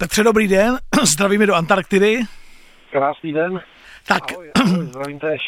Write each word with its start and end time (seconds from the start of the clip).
Petře, 0.00 0.24
dobrý 0.24 0.48
den, 0.48 0.78
zdravíme 1.02 1.46
do 1.46 1.54
Antarktidy. 1.54 2.20
Krásný 2.90 3.32
den. 3.32 3.60
Tak, 4.08 4.32
ahoj, 4.32 4.50
ahoj, 4.54 4.86
zdravím 4.86 5.18
tež. 5.18 5.40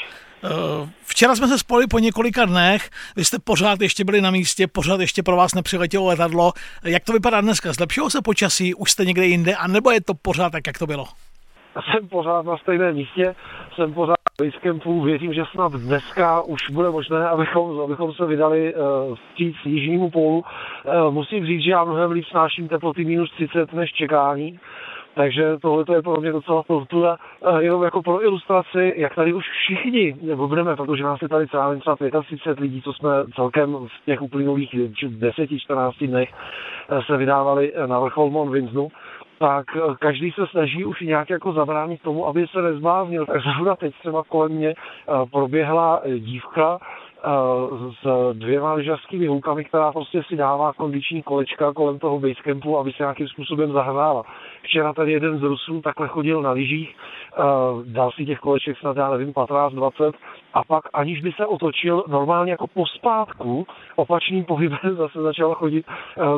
Eh, 0.45 0.91
včera 1.05 1.35
jsme 1.35 1.49
se 1.49 1.59
spojili 1.59 1.87
po 1.87 1.99
několika 1.99 2.45
dnech, 2.45 2.91
vy 3.17 3.25
jste 3.25 3.39
pořád 3.39 3.81
ještě 3.81 4.05
byli 4.05 4.21
na 4.21 4.31
místě, 4.31 4.67
pořád 4.67 5.01
ještě 5.01 5.23
pro 5.23 5.37
vás 5.37 5.55
nepřiletělo 5.55 6.07
letadlo. 6.07 6.53
Jak 6.85 7.05
to 7.05 7.13
vypadá 7.13 7.41
dneska? 7.41 7.73
Zlepšilo 7.73 8.11
se 8.11 8.23
počasí, 8.23 8.75
už 8.75 8.91
jste 8.91 9.05
někde 9.05 9.27
jinde, 9.27 9.57
a 9.57 9.67
nebo 9.67 9.91
je 9.91 10.01
to 10.01 10.15
pořád 10.15 10.51
tak, 10.51 10.67
jak 10.67 10.79
to 10.79 10.87
bylo? 10.87 11.05
Jsem 11.75 12.09
pořád 12.09 12.43
na 12.43 12.57
stejném 12.57 12.95
místě, 12.95 13.35
jsem 13.75 13.95
pořád 13.95 14.22
Basecampu, 14.43 15.01
věřím, 15.01 15.35
že 15.35 15.43
snad 15.51 15.73
dneska 15.73 16.43
už 16.43 16.71
bude 16.71 16.91
možné, 16.91 17.29
abychom, 17.29 17.81
abychom 17.81 18.13
se 18.13 18.27
vydali 18.27 18.75
uh, 18.75 19.15
vstříc 19.15 19.57
jižnímu 19.65 20.11
pólu. 20.11 20.39
Uh, 20.39 21.15
musím 21.15 21.47
říct, 21.47 21.63
že 21.63 21.71
já 21.71 21.85
mnohem 21.85 22.11
líp 22.11 22.25
snáším 22.25 22.69
teploty 22.69 23.05
minus 23.05 23.31
30 23.31 23.73
než 23.73 23.93
čekání. 23.93 24.59
Takže 25.15 25.59
tohle 25.63 25.85
je 25.95 26.03
pro 26.03 26.21
mě 26.21 26.33
docela 26.33 26.63
tortura. 26.63 27.17
Jenom 27.59 27.83
jako 27.83 28.03
pro 28.03 28.25
ilustraci, 28.25 28.95
jak 28.97 29.15
tady 29.15 29.33
už 29.33 29.45
všichni 29.49 30.17
budeme, 30.35 30.77
protože 30.77 31.03
nás 31.03 31.23
je 31.23 31.29
tady 31.29 31.47
třeba, 31.47 31.77
třeba 31.77 31.97
35 32.23 32.61
lidí, 32.61 32.83
co 32.83 32.93
jsme 32.93 33.09
celkem 33.35 33.73
v 33.75 34.05
těch 34.05 34.23
uplynulých 34.23 34.75
10-14 34.75 36.07
dnech 36.07 36.31
eh, 36.89 37.03
se 37.07 37.17
vydávali 37.17 37.73
na 37.87 38.01
vrchol 38.01 38.31
Mont 38.31 38.53
Vinznu, 38.53 38.89
tak 39.43 39.67
eh, 39.77 39.81
každý 39.99 40.31
se 40.31 40.47
snaží 40.47 40.85
už 40.85 41.01
nějak 41.01 41.31
jako 41.31 41.53
zabránit 41.53 42.03
tomu, 42.03 42.27
aby 42.27 42.47
se 42.47 42.63
nezbláznil. 42.63 43.27
Tak 43.27 43.43
zrovna 43.43 43.77
teď 43.77 43.95
třeba 43.99 44.23
kolem 44.29 44.53
mě 44.53 44.69
eh, 44.69 45.27
proběhla 45.31 46.03
dívka, 46.19 46.79
s 48.03 48.33
dvěma 48.33 48.73
lyžařskými 48.73 49.27
hůkami, 49.27 49.65
která 49.65 49.93
prostě 49.93 50.23
si 50.23 50.37
dává 50.37 50.73
kondiční 50.73 51.23
kolečka 51.23 51.73
kolem 51.73 51.99
toho 51.99 52.21
basecampu, 52.21 52.79
aby 52.79 52.93
se 52.93 53.03
nějakým 53.03 53.29
způsobem 53.29 53.73
zahrála. 53.73 54.23
Včera 54.63 54.93
tady 54.93 55.13
jeden 55.13 55.39
z 55.39 55.43
Rusů 55.43 55.81
takhle 55.81 56.09
chodil 56.09 56.43
na 56.43 56.51
lyžích, 56.51 56.97
dal 57.85 58.11
si 58.11 58.27
těch 58.27 58.39
koleček 58.39 58.79
snad, 58.79 58.97
já 58.97 59.11
nevím, 59.11 59.33
15, 59.33 59.73
20 59.73 60.15
a 60.55 60.65
pak 60.65 60.85
aniž 60.93 61.21
by 61.21 61.33
se 61.33 61.47
otočil 61.47 62.05
normálně 62.09 62.51
jako 62.51 62.67
pospátku 62.67 63.67
opačným 63.97 64.45
pohybem 64.45 64.79
zase 64.97 65.23
začal 65.23 65.55
chodit 65.55 65.87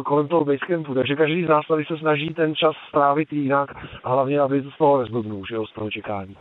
kolem 0.04 0.28
toho 0.28 0.44
basecampu. 0.44 0.94
Takže 0.94 1.16
každý 1.16 1.44
z 1.44 1.48
nás 1.48 1.66
tady 1.66 1.84
se 1.84 1.98
snaží 1.98 2.34
ten 2.34 2.54
čas 2.54 2.74
strávit 2.88 3.32
jinak, 3.32 3.70
hlavně 4.04 4.40
aby 4.40 4.60
z 4.60 4.78
toho 4.78 4.98
nezblbnul, 4.98 5.46
že 5.48 5.54
jo, 5.54 5.66
z 5.66 5.72
toho 5.72 5.90
čekání. 5.90 6.36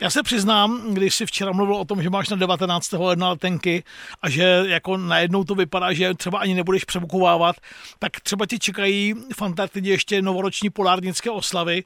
Já 0.00 0.10
se 0.10 0.22
přiznám, 0.22 0.94
když 0.94 1.14
si 1.14 1.26
včera 1.26 1.52
mluvil 1.52 1.76
o 1.76 1.84
tom, 1.84 2.02
že 2.02 2.10
máš 2.10 2.28
na 2.28 2.36
19. 2.36 2.92
ledna 2.92 3.28
letenky 3.28 3.84
a 4.22 4.30
že 4.30 4.64
jako 4.66 4.96
najednou 4.96 5.44
to 5.44 5.54
vypadá, 5.54 5.92
že 5.92 6.14
třeba 6.14 6.38
ani 6.38 6.54
nebudeš 6.54 6.84
přebukovávat, 6.84 7.56
tak 7.98 8.20
třeba 8.20 8.46
ti 8.46 8.58
čekají 8.58 9.14
v 9.36 9.42
Antarktidě 9.42 9.90
ještě 9.90 10.22
novoroční 10.22 10.70
polárnické 10.70 11.30
oslavy. 11.30 11.84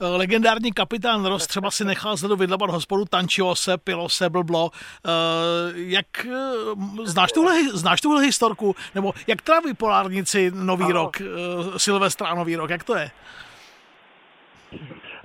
Eh, 0.00 0.06
legendární 0.06 0.72
kapitán 0.72 1.26
Ross 1.26 1.46
třeba 1.46 1.70
si 1.70 1.84
nechal 1.84 2.16
zde 2.16 2.36
vydlabat 2.36 2.70
hospodu, 2.70 3.04
tančilo 3.04 3.56
se, 3.56 3.78
pilo 3.78 4.08
se, 4.08 4.30
blblo. 4.30 4.70
Eh, 5.06 5.10
jak 5.74 6.26
eh, 6.26 6.30
znáš 7.04 7.32
tuhle, 7.32 7.54
znáš 7.72 8.00
tuhle 8.00 8.22
historku? 8.22 8.76
Nebo 8.94 9.14
jak 9.26 9.42
tráví 9.42 9.74
polárnici 9.74 10.50
nový 10.54 10.84
ano. 10.84 10.92
rok, 10.92 11.22
Silvestra 11.76 12.34
nový 12.34 12.56
rok, 12.56 12.70
jak 12.70 12.84
to 12.84 12.96
je? 12.96 13.10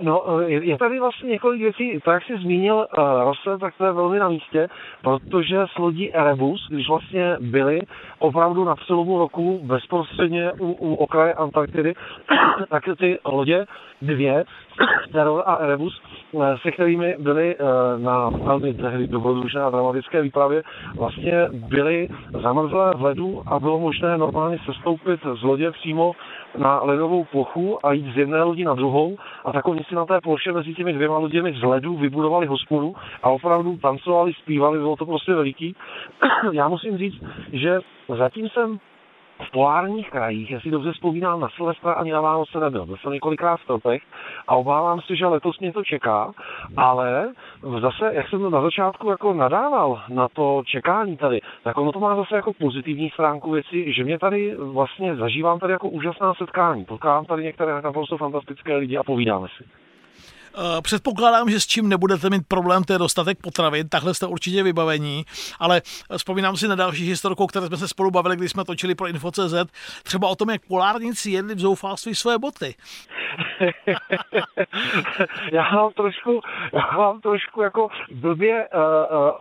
No, 0.02 0.40
je 0.48 0.78
tady 0.78 1.00
vlastně 1.00 1.30
několik 1.30 1.60
věcí, 1.60 2.00
to 2.04 2.10
jak 2.10 2.22
jsi 2.24 2.38
zmínil 2.38 2.74
uh, 2.76 3.04
Rose, 3.24 3.58
tak 3.60 3.74
to 3.78 3.84
je 3.84 3.92
velmi 3.92 4.18
na 4.18 4.28
místě, 4.28 4.68
protože 5.02 5.56
s 5.74 5.78
lodí 5.78 6.14
Erebus, 6.14 6.68
když 6.70 6.88
vlastně 6.88 7.36
byli 7.40 7.80
opravdu 8.18 8.64
na 8.64 8.76
přelomu 8.76 9.18
roku 9.18 9.60
bezprostředně 9.62 10.52
u, 10.52 10.72
u 10.72 10.94
okraje 10.94 11.34
Antarktidy, 11.34 11.94
tak 12.68 12.84
ty 12.98 13.18
lodě, 13.24 13.66
dvě, 14.02 14.44
Terror 15.12 15.42
a 15.46 15.54
Erebus, 15.54 16.02
eh, 16.34 16.56
se 16.62 16.72
kterými 16.72 17.16
byli 17.18 17.56
eh, 17.56 17.64
na 17.98 18.28
velmi 18.28 18.74
dobrodružné 19.06 19.62
a 19.62 19.70
dramatické 19.70 20.22
výpravě, 20.22 20.62
vlastně 20.96 21.48
byly 21.52 22.08
zamrzlé 22.42 22.94
v 22.96 23.02
ledu 23.02 23.42
a 23.46 23.60
bylo 23.60 23.80
možné 23.80 24.18
normálně 24.18 24.58
sestoupit 24.66 25.20
z 25.40 25.42
lodě 25.42 25.70
přímo 25.70 26.12
na 26.58 26.80
ledovou 26.82 27.24
plochu 27.24 27.86
a 27.86 27.92
jít 27.92 28.14
z 28.14 28.16
jedné 28.16 28.42
lodi 28.42 28.64
na 28.64 28.74
druhou 28.74 29.16
a 29.44 29.52
tak 29.52 29.68
oni 29.68 29.84
si 29.88 29.94
na 29.94 30.06
té 30.06 30.20
ploše 30.20 30.52
mezi 30.52 30.74
těmi 30.74 30.92
dvěma 30.92 31.18
loděmi 31.18 31.52
z 31.52 31.62
ledu 31.62 31.96
vybudovali 31.96 32.46
hospodu 32.46 32.94
a 33.22 33.28
opravdu 33.30 33.76
tancovali, 33.76 34.32
zpívali, 34.32 34.78
bylo 34.78 34.96
to 34.96 35.06
prostě 35.06 35.34
veliký. 35.34 35.76
Já 36.52 36.68
musím 36.68 36.98
říct, 36.98 37.24
že 37.52 37.80
zatím 38.08 38.48
jsem 38.48 38.78
v 39.46 39.50
polárních 39.50 40.10
krajích, 40.10 40.50
jestli 40.50 40.70
dobře 40.70 40.92
vzpomínám, 40.92 41.40
na 41.40 41.48
Silvestra 41.48 41.92
ani 41.92 42.12
na 42.12 42.20
Vánoce 42.20 42.60
nebyl. 42.60 42.86
Byl 42.86 42.96
jsem 42.96 43.12
několikrát 43.12 43.56
v 43.56 43.66
tropech 43.66 44.02
a 44.48 44.56
obávám 44.56 45.00
se, 45.00 45.16
že 45.16 45.26
letos 45.26 45.58
mě 45.58 45.72
to 45.72 45.84
čeká, 45.84 46.32
ale 46.76 47.32
zase, 47.80 48.10
jak 48.14 48.28
jsem 48.28 48.50
na 48.50 48.62
začátku 48.62 49.10
jako 49.10 49.32
nadával 49.32 50.02
na 50.08 50.28
to 50.28 50.62
čekání 50.66 51.16
tady, 51.16 51.40
tak 51.64 51.78
ono 51.78 51.92
to 51.92 52.00
má 52.00 52.16
zase 52.16 52.36
jako 52.36 52.52
pozitivní 52.52 53.10
stránku 53.10 53.50
věci, 53.50 53.92
že 53.92 54.04
mě 54.04 54.18
tady 54.18 54.54
vlastně 54.54 55.16
zažívám 55.16 55.58
tady 55.58 55.72
jako 55.72 55.88
úžasná 55.88 56.34
setkání. 56.34 56.84
Potkávám 56.84 57.24
tady 57.24 57.44
některé 57.44 57.82
naprosto 57.82 58.16
fantastické 58.16 58.76
lidi 58.76 58.96
a 58.96 59.02
povídáme 59.02 59.48
si. 59.56 59.64
Eh, 60.54 60.82
předpokládám, 60.82 61.50
že 61.50 61.60
s 61.60 61.66
čím 61.66 61.88
nebudete 61.88 62.30
mít 62.30 62.42
problém, 62.48 62.84
to 62.84 62.92
je 62.92 62.98
dostatek 62.98 63.38
potravin, 63.42 63.88
takhle 63.88 64.14
jste 64.14 64.26
určitě 64.26 64.62
vybavení, 64.62 65.24
ale 65.60 65.82
vzpomínám 66.16 66.56
si 66.56 66.68
na 66.68 66.74
další 66.74 67.08
historku, 67.08 67.46
které 67.46 67.66
jsme 67.66 67.76
se 67.76 67.88
spolu 67.88 68.10
bavili, 68.10 68.36
když 68.36 68.50
jsme 68.50 68.64
točili 68.64 68.94
pro 68.94 69.08
Info.cz, 69.08 69.54
třeba 70.02 70.28
o 70.28 70.36
tom, 70.36 70.50
jak 70.50 70.66
polárníci 70.68 71.30
jedli 71.30 71.54
v 71.54 71.60
zoufalství 71.60 72.14
své 72.14 72.38
boty. 72.38 72.74
já 75.52 75.70
mám 75.70 75.92
trošku, 75.92 76.40
já 76.72 76.98
mám 76.98 77.20
trošku 77.20 77.62
jako 77.62 77.88
blbě 78.14 78.68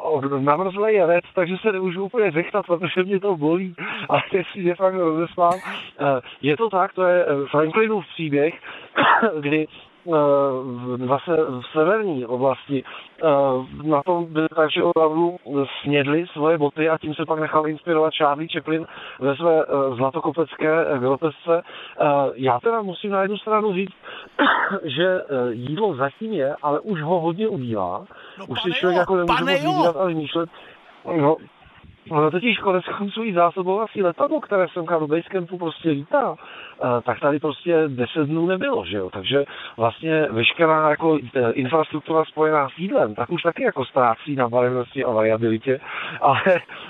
uh, 0.07 0.23
uh, 0.23 0.41
namrzlej 0.41 0.95
jevec, 0.95 1.25
takže 1.35 1.55
se 1.61 1.71
nemůžu 1.71 2.03
úplně 2.03 2.31
řechtat, 2.31 2.65
protože 2.65 3.03
mě 3.03 3.19
to 3.19 3.35
bolí, 3.35 3.75
ale 4.09 4.21
jestli 4.31 4.63
je 4.63 4.75
fakt 4.75 4.95
rozesmám. 4.95 5.53
Uh, 5.53 5.59
je 6.41 6.57
to 6.57 6.69
tak, 6.69 6.93
to 6.93 7.03
je 7.03 7.25
Franklinův 7.51 8.05
příběh, 8.13 8.53
kdy 9.39 9.67
zase 11.07 11.37
v 11.37 11.61
severní 11.71 12.25
oblasti 12.25 12.83
na 13.83 14.03
tom 14.03 14.25
byli 14.25 14.47
tak, 14.55 14.71
že 14.71 14.83
opravdu 14.83 15.37
snědli 15.81 16.27
svoje 16.27 16.57
boty 16.57 16.89
a 16.89 16.97
tím 16.97 17.15
se 17.15 17.25
pak 17.25 17.39
nechal 17.39 17.67
inspirovat 17.67 18.13
Charlie 18.13 18.49
Chaplin 18.49 18.85
ve 19.19 19.35
své 19.35 19.65
zlatokopecké 19.97 20.85
grotesce. 20.99 21.61
Já 22.33 22.59
teda 22.59 22.81
musím 22.81 23.11
na 23.11 23.21
jednu 23.21 23.37
stranu 23.37 23.73
říct, 23.73 23.93
že 24.83 25.21
jídlo 25.49 25.95
zatím 25.95 26.33
je, 26.33 26.55
ale 26.61 26.79
už 26.79 27.01
ho 27.01 27.19
hodně 27.19 27.47
ubývá. 27.47 28.05
No, 28.39 28.45
už 28.45 28.61
si 28.61 28.71
člověk 28.71 28.95
jo, 28.95 28.99
jako 28.99 29.15
nemůže 29.15 29.67
moc 29.67 29.95
a 29.95 30.05
vymýšlet. 30.05 30.49
No, 31.17 31.37
No 32.11 32.31
totiž 32.31 32.57
konec 32.57 32.85
konců 32.97 33.23
i 33.23 33.33
zásobovací 33.33 34.03
letadlo, 34.03 34.41
které 34.41 34.67
jsem 34.67 34.85
do 34.85 35.07
Basecampu 35.07 35.57
prostě 35.57 35.89
lítá, 35.89 36.35
eh, 36.35 37.01
tak 37.05 37.19
tady 37.19 37.39
prostě 37.39 37.83
10 37.87 38.25
dnů 38.25 38.45
nebylo, 38.45 38.85
že 38.85 38.97
jo. 38.97 39.09
Takže 39.09 39.45
vlastně 39.77 40.27
veškerá 40.29 40.89
jako 40.89 41.17
eh, 41.35 41.51
infrastruktura 41.51 42.25
spojená 42.25 42.69
s 42.69 42.77
jídlem, 42.77 43.15
tak 43.15 43.29
už 43.29 43.43
taky 43.43 43.63
jako 43.63 43.85
ztrácí 43.85 44.35
na 44.35 44.49
barevnosti 44.49 45.03
a 45.03 45.11
variabilitě, 45.11 45.79
ale 46.21 46.41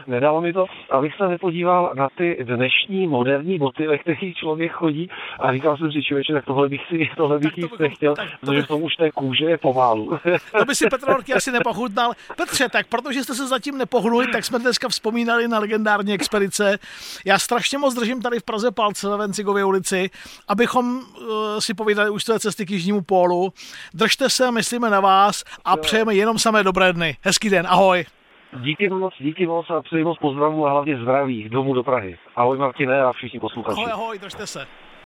nedalo 0.08 0.41
mi 0.41 0.53
to, 0.53 0.66
abych 0.90 1.16
se 1.16 1.28
nepodíval 1.28 1.91
na 1.96 2.08
ty 2.18 2.38
dnešní 2.44 3.08
moderní 3.08 3.58
boty, 3.58 3.88
ve 3.88 3.97
kterých 3.97 4.38
člověk 4.38 4.72
chodí 4.72 5.09
a 5.40 5.53
říkal 5.53 5.78
jsem 5.78 5.91
si 5.91 6.03
člověče, 6.03 6.34
tak 6.34 6.46
tohle 6.46 6.69
bych 6.69 6.81
si 6.88 7.09
tohle 7.18 7.40
bych 7.40 7.58
jíst 7.58 7.79
nechtěl, 7.79 8.16
protože 8.41 8.62
v 8.62 8.68
tom 8.68 8.84
už 8.84 8.96
té 8.96 9.12
kůže 9.12 9.46
je 9.46 9.58
pomalu. 9.58 10.19
To 10.58 10.66
by 10.66 10.75
si 10.75 10.90
Petr 10.90 11.12
Horky 11.12 11.34
asi 11.34 11.52
nepochutnal. 11.52 12.12
Petře, 12.38 12.69
tak 12.69 12.88
protože 12.88 13.24
jste 13.24 13.34
se 13.34 13.47
zatím 13.47 13.78
nepohnuli, 13.78 14.28
tak 14.28 14.46
jsme 14.46 14.59
dneska 14.59 14.90
vzpomínali 14.90 15.09
vzpomínali 15.09 15.47
na 15.47 15.59
legendární 15.59 16.14
expedice. 16.14 16.80
Já 17.25 17.40
strašně 17.40 17.78
moc 17.78 17.96
držím 17.96 18.22
tady 18.22 18.40
v 18.40 18.44
Praze 18.44 18.72
palce 18.72 19.09
na 19.09 19.18
Vencigově 19.18 19.66
ulici, 19.66 20.09
abychom 20.47 20.86
uh, 20.97 21.03
si 21.59 21.74
povídali 21.74 22.09
už 22.09 22.24
své 22.24 22.40
cesty 22.40 22.66
k 22.66 22.72
Jižnímu 22.72 23.02
pólu. 23.02 23.53
Držte 23.94 24.29
se, 24.29 24.52
myslíme 24.52 24.90
na 24.90 25.00
vás 25.00 25.44
a 25.66 25.72
jo. 25.72 25.78
přejeme 25.78 26.16
jenom 26.16 26.40
samé 26.40 26.64
dobré 26.64 26.94
dny. 26.94 27.17
Hezký 27.22 27.50
den, 27.50 27.67
ahoj. 27.70 28.06
Díky 28.61 28.90
moc, 28.90 29.14
díky 29.20 29.47
moc 29.47 29.70
a 29.70 29.82
přeji 29.82 30.03
moc 30.03 30.17
pozdravu 30.17 30.67
a 30.67 30.72
hlavně 30.72 30.97
zdraví 31.02 31.50
domů 31.50 31.73
do 31.73 31.84
Prahy. 31.84 32.17
Ahoj 32.35 32.58
Martine 32.58 33.02
a 33.02 33.11
všichni 33.14 33.40
posluchači. 33.40 33.82
Ahoj, 33.82 33.91
ahoj, 33.91 34.20
držte 34.20 34.47
se. 34.47 34.67